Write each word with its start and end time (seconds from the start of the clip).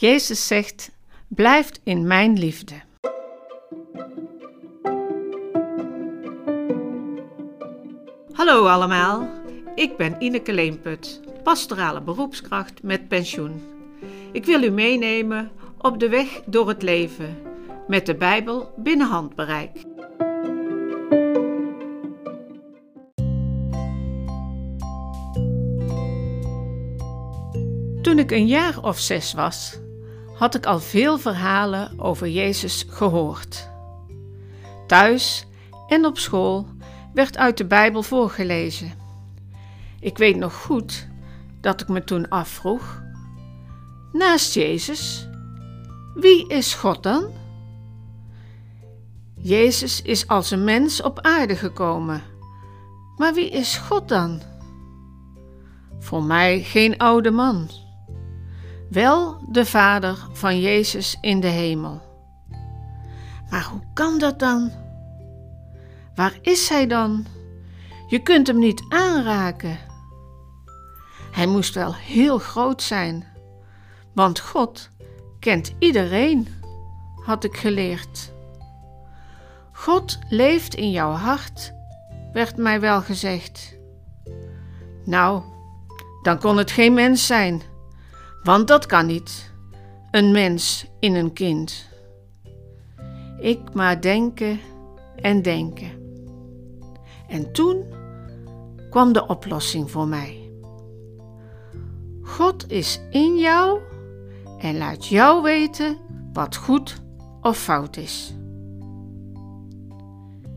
Jezus 0.00 0.46
zegt: 0.46 0.90
Blijf 1.28 1.70
in 1.82 2.06
mijn 2.06 2.38
liefde. 2.38 2.74
Hallo 8.32 8.66
allemaal, 8.66 9.28
ik 9.74 9.96
ben 9.96 10.22
Ineke 10.22 10.52
Leenput, 10.52 11.20
pastorale 11.42 12.00
beroepskracht 12.00 12.82
met 12.82 13.08
pensioen. 13.08 13.62
Ik 14.32 14.44
wil 14.44 14.62
u 14.62 14.70
meenemen 14.70 15.50
op 15.78 16.00
de 16.00 16.08
weg 16.08 16.40
door 16.46 16.68
het 16.68 16.82
leven 16.82 17.36
met 17.86 18.06
de 18.06 18.14
Bijbel 18.14 18.72
binnen 18.76 19.06
handbereik. 19.06 19.84
Toen 28.02 28.18
ik 28.18 28.30
een 28.30 28.46
jaar 28.46 28.82
of 28.82 28.98
zes 28.98 29.32
was, 29.32 29.78
had 30.38 30.54
ik 30.54 30.66
al 30.66 30.80
veel 30.80 31.18
verhalen 31.18 32.00
over 32.00 32.28
Jezus 32.28 32.86
gehoord. 32.88 33.70
Thuis 34.86 35.46
en 35.88 36.04
op 36.04 36.18
school 36.18 36.66
werd 37.14 37.36
uit 37.36 37.56
de 37.56 37.66
Bijbel 37.66 38.02
voorgelezen. 38.02 38.92
Ik 40.00 40.18
weet 40.18 40.36
nog 40.36 40.54
goed 40.54 41.08
dat 41.60 41.80
ik 41.80 41.88
me 41.88 42.04
toen 42.04 42.28
afvroeg: 42.28 43.02
naast 44.12 44.54
Jezus, 44.54 45.28
wie 46.14 46.48
is 46.48 46.74
God 46.74 47.02
dan? 47.02 47.26
Jezus 49.34 50.02
is 50.02 50.26
als 50.26 50.50
een 50.50 50.64
mens 50.64 51.02
op 51.02 51.20
aarde 51.20 51.56
gekomen. 51.56 52.22
Maar 53.16 53.34
wie 53.34 53.50
is 53.50 53.76
God 53.76 54.08
dan? 54.08 54.42
Voor 55.98 56.22
mij 56.22 56.62
geen 56.62 56.98
oude 56.98 57.30
man. 57.30 57.68
Wel 58.90 59.40
de 59.48 59.66
Vader 59.66 60.26
van 60.32 60.60
Jezus 60.60 61.18
in 61.20 61.40
de 61.40 61.46
hemel. 61.46 62.02
Maar 63.50 63.64
hoe 63.64 63.82
kan 63.94 64.18
dat 64.18 64.38
dan? 64.38 64.70
Waar 66.14 66.38
is 66.40 66.68
hij 66.68 66.86
dan? 66.86 67.26
Je 68.06 68.18
kunt 68.18 68.46
hem 68.46 68.58
niet 68.58 68.84
aanraken. 68.88 69.78
Hij 71.30 71.46
moest 71.46 71.74
wel 71.74 71.94
heel 71.94 72.38
groot 72.38 72.82
zijn, 72.82 73.24
want 74.14 74.40
God 74.40 74.88
kent 75.40 75.74
iedereen, 75.78 76.48
had 77.24 77.44
ik 77.44 77.56
geleerd. 77.56 78.32
God 79.72 80.18
leeft 80.28 80.74
in 80.74 80.90
jouw 80.90 81.12
hart, 81.12 81.72
werd 82.32 82.56
mij 82.56 82.80
wel 82.80 83.00
gezegd. 83.00 83.76
Nou, 85.04 85.42
dan 86.22 86.38
kon 86.38 86.56
het 86.56 86.70
geen 86.70 86.94
mens 86.94 87.26
zijn, 87.26 87.62
want 88.42 88.68
dat 88.68 88.86
kan 88.86 89.06
niet, 89.06 89.52
een 90.10 90.30
mens 90.30 90.86
in 91.00 91.14
een 91.14 91.32
kind. 91.32 91.88
Ik 93.40 93.74
maar 93.74 94.00
denken 94.00 94.60
en 95.16 95.42
denken. 95.42 95.90
En 97.28 97.52
toen 97.52 97.84
kwam 98.90 99.12
de 99.12 99.26
oplossing 99.26 99.90
voor 99.90 100.08
mij. 100.08 100.50
God 102.22 102.70
is 102.70 103.00
in 103.10 103.36
jou 103.36 103.80
en 104.58 104.78
laat 104.78 105.06
jou 105.06 105.42
weten 105.42 105.96
wat 106.32 106.56
goed 106.56 107.02
of 107.40 107.58
fout 107.58 107.96
is. 107.96 108.34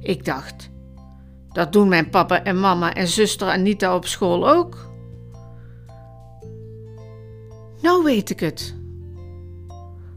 Ik 0.00 0.24
dacht, 0.24 0.70
dat 1.48 1.72
doen 1.72 1.88
mijn 1.88 2.10
papa 2.10 2.44
en 2.44 2.60
mama 2.60 2.94
en 2.94 3.08
zuster 3.08 3.48
Anita 3.48 3.94
op 3.94 4.06
school 4.06 4.48
ook. 4.48 4.89
Nou 7.82 8.04
weet 8.04 8.30
ik 8.30 8.40
het. 8.40 8.74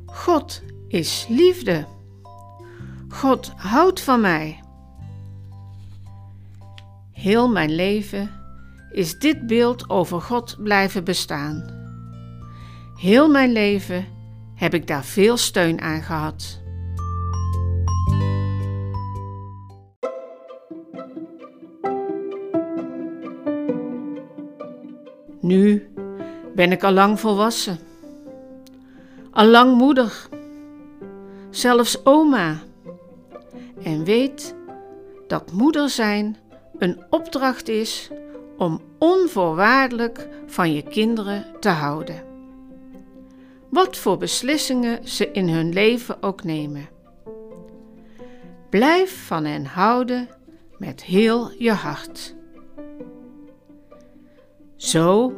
God 0.06 0.61
is 0.88 1.25
liefde. 1.30 1.86
God 3.09 3.52
houdt 3.56 4.02
van 4.02 4.22
mij. 4.22 4.64
Heel 7.11 7.50
mijn 7.50 7.75
leven 7.75 8.31
is 8.91 9.19
dit 9.19 9.47
beeld 9.47 9.90
over 9.90 10.22
God 10.22 10.57
blijven 10.59 11.03
bestaan. 11.03 11.81
Heel 12.96 13.29
mijn 13.29 13.51
leven 13.51 14.06
heb 14.56 14.74
ik 14.74 14.88
daar 14.88 15.03
veel 15.03 15.38
steun 15.38 15.81
aan 15.81 16.01
gehad. 16.01 16.62
Nu 25.41 25.93
ben 26.56 26.72
ik 26.72 26.84
al 26.84 26.91
lang 26.91 27.19
volwassen, 27.19 27.78
al 29.31 29.46
lang 29.46 29.78
moeder, 29.78 30.28
zelfs 31.50 32.06
oma, 32.06 32.62
en 33.84 34.03
weet 34.03 34.56
dat 35.28 35.52
moeder 35.52 35.90
zijn 35.90 36.38
een 36.78 37.03
opdracht 37.09 37.68
is 37.69 38.09
om 38.58 38.81
onvoorwaardelijk 38.97 40.28
van 40.46 40.74
je 40.74 40.81
kinderen 40.81 41.46
te 41.59 41.69
houden. 41.69 42.24
Wat 43.69 43.97
voor 43.97 44.18
beslissingen 44.18 45.08
ze 45.08 45.31
in 45.31 45.50
hun 45.50 45.74
leven 45.74 46.24
ook 46.24 46.44
nemen. 46.44 46.90
Blijf 48.69 49.25
van 49.25 49.46
hen 49.46 49.66
houden 49.66 50.30
met 50.78 51.03
heel 51.03 51.52
je 51.58 51.72
hart. 51.72 52.36
Zo 54.75 55.34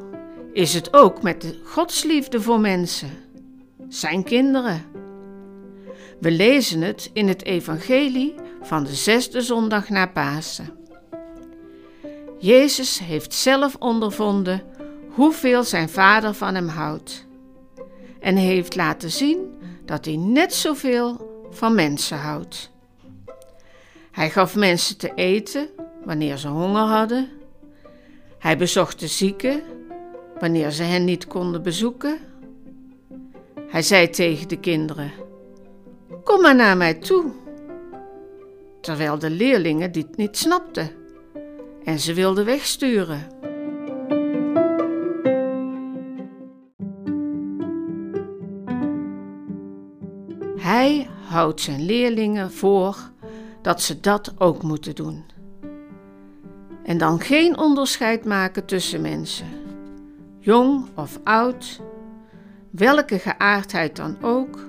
is 0.55 0.73
het 0.73 0.93
ook 0.93 1.21
met 1.21 1.41
de 1.41 1.59
godsliefde 1.63 2.41
voor 2.41 2.59
mensen, 2.59 3.09
zijn 3.89 4.23
kinderen. 4.23 4.85
We 6.19 6.31
lezen 6.31 6.81
het 6.81 7.09
in 7.13 7.27
het 7.27 7.43
Evangelie 7.43 8.35
van 8.61 8.83
de 8.83 8.93
zesde 8.93 9.41
zondag 9.41 9.89
na 9.89 10.05
Pasen. 10.05 10.77
Jezus 12.39 12.99
heeft 12.99 13.33
zelf 13.33 13.75
ondervonden 13.79 14.63
hoeveel 15.09 15.63
zijn 15.63 15.89
vader 15.89 16.33
van 16.33 16.55
hem 16.55 16.67
houdt 16.67 17.25
en 18.19 18.35
heeft 18.35 18.75
laten 18.75 19.11
zien 19.11 19.57
dat 19.85 20.05
hij 20.05 20.15
net 20.15 20.53
zoveel 20.53 21.29
van 21.51 21.75
mensen 21.75 22.17
houdt. 22.17 22.71
Hij 24.11 24.29
gaf 24.29 24.55
mensen 24.55 24.97
te 24.97 25.11
eten 25.15 25.69
wanneer 26.03 26.37
ze 26.37 26.47
honger 26.47 26.81
hadden. 26.81 27.29
Hij 28.39 28.57
bezocht 28.57 28.99
de 28.99 29.07
zieken 29.07 29.63
wanneer 30.39 30.71
ze 30.71 30.83
hen 30.83 31.05
niet 31.05 31.27
konden 31.27 31.63
bezoeken. 31.63 32.17
Hij 33.67 33.81
zei 33.81 34.09
tegen 34.09 34.47
de 34.47 34.59
kinderen: 34.59 35.11
Kom 36.23 36.41
maar 36.41 36.55
naar 36.55 36.77
mij 36.77 36.93
toe. 36.93 37.31
Terwijl 38.81 39.19
de 39.19 39.29
leerlingen 39.29 39.91
dit 39.91 40.17
niet 40.17 40.37
snapten 40.37 40.89
en 41.83 41.99
ze 41.99 42.13
wilden 42.13 42.45
wegsturen. 42.45 43.27
Hij 50.57 51.07
houdt 51.27 51.61
zijn 51.61 51.85
leerlingen 51.85 52.51
voor 52.51 52.97
dat 53.61 53.81
ze 53.81 53.99
dat 53.99 54.33
ook 54.37 54.63
moeten 54.63 54.95
doen. 54.95 55.23
En 56.83 56.97
dan 56.97 57.19
geen 57.19 57.57
onderscheid 57.57 58.25
maken 58.25 58.65
tussen 58.65 59.01
mensen 59.01 59.64
jong 60.45 60.87
of 60.95 61.19
oud, 61.23 61.81
welke 62.69 63.19
geaardheid 63.19 63.95
dan 63.95 64.17
ook, 64.21 64.59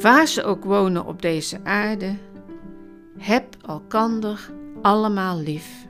waar 0.00 0.26
ze 0.26 0.42
ook 0.42 0.64
wonen 0.64 1.06
op 1.06 1.22
deze 1.22 1.64
aarde, 1.64 2.16
heb 3.18 3.56
elkander 3.66 4.50
allemaal 4.82 5.38
lief. 5.38 5.86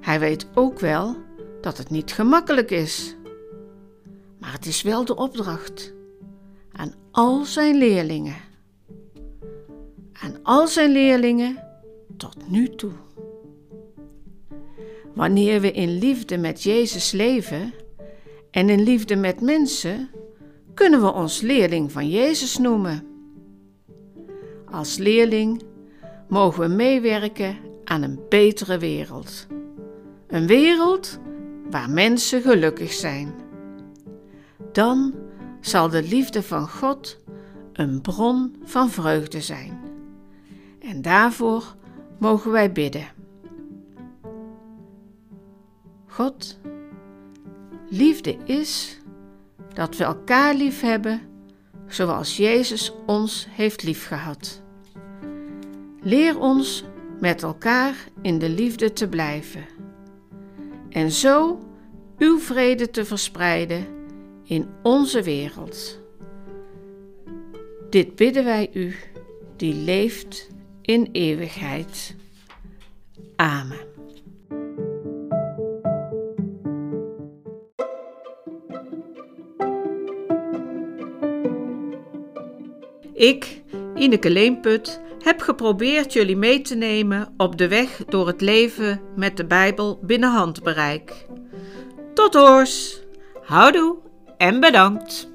Hij 0.00 0.20
weet 0.20 0.46
ook 0.54 0.78
wel 0.78 1.16
dat 1.60 1.78
het 1.78 1.90
niet 1.90 2.12
gemakkelijk 2.12 2.70
is, 2.70 3.16
maar 4.38 4.52
het 4.52 4.66
is 4.66 4.82
wel 4.82 5.04
de 5.04 5.16
opdracht 5.16 5.94
aan 6.72 6.94
al 7.10 7.44
zijn 7.44 7.76
leerlingen. 7.76 8.36
Aan 10.12 10.42
al 10.42 10.66
zijn 10.66 10.92
leerlingen 10.92 11.64
tot 12.16 12.50
nu 12.50 12.68
toe. 12.68 12.92
Wanneer 15.18 15.60
we 15.60 15.72
in 15.72 15.98
liefde 15.98 16.36
met 16.36 16.62
Jezus 16.62 17.10
leven 17.10 17.72
en 18.50 18.68
in 18.68 18.82
liefde 18.82 19.16
met 19.16 19.40
mensen, 19.40 20.08
kunnen 20.74 21.00
we 21.00 21.12
ons 21.12 21.40
leerling 21.40 21.92
van 21.92 22.08
Jezus 22.08 22.58
noemen. 22.58 23.06
Als 24.70 24.96
leerling 24.96 25.62
mogen 26.28 26.68
we 26.68 26.74
meewerken 26.74 27.56
aan 27.84 28.02
een 28.02 28.20
betere 28.28 28.78
wereld. 28.78 29.46
Een 30.26 30.46
wereld 30.46 31.18
waar 31.70 31.90
mensen 31.90 32.42
gelukkig 32.42 32.92
zijn. 32.92 33.34
Dan 34.72 35.14
zal 35.60 35.88
de 35.88 36.02
liefde 36.02 36.42
van 36.42 36.68
God 36.68 37.18
een 37.72 38.00
bron 38.00 38.56
van 38.64 38.90
vreugde 38.90 39.40
zijn. 39.40 39.80
En 40.80 41.02
daarvoor 41.02 41.76
mogen 42.18 42.50
wij 42.50 42.72
bidden. 42.72 43.17
God, 46.08 46.58
liefde 47.88 48.36
is 48.44 48.98
dat 49.74 49.96
we 49.96 50.04
elkaar 50.04 50.54
lief 50.54 50.80
hebben 50.80 51.20
zoals 51.86 52.36
Jezus 52.36 52.92
ons 53.06 53.46
heeft 53.50 53.82
liefgehad. 53.82 54.62
Leer 56.02 56.38
ons 56.38 56.84
met 57.20 57.42
elkaar 57.42 57.94
in 58.22 58.38
de 58.38 58.48
liefde 58.48 58.92
te 58.92 59.08
blijven 59.08 59.64
en 60.90 61.10
zo 61.10 61.58
uw 62.18 62.38
vrede 62.38 62.90
te 62.90 63.04
verspreiden 63.04 63.86
in 64.44 64.68
onze 64.82 65.22
wereld. 65.22 66.00
Dit 67.90 68.16
bidden 68.16 68.44
wij 68.44 68.70
u, 68.72 68.94
die 69.56 69.74
leeft 69.74 70.48
in 70.82 71.08
eeuwigheid. 71.12 72.14
Amen. 73.36 73.87
Ik, 83.18 83.62
Ineke 83.94 84.30
Leemput, 84.30 85.00
heb 85.22 85.40
geprobeerd 85.40 86.12
jullie 86.12 86.36
mee 86.36 86.60
te 86.60 86.74
nemen 86.74 87.34
op 87.36 87.58
de 87.58 87.68
weg 87.68 88.04
door 88.08 88.26
het 88.26 88.40
leven 88.40 89.00
met 89.16 89.36
de 89.36 89.44
Bijbel 89.44 89.98
binnen 90.02 90.30
handbereik. 90.30 91.26
Tot 92.14 92.34
hoors, 92.34 93.02
houdoe 93.42 93.96
en 94.36 94.60
bedankt. 94.60 95.30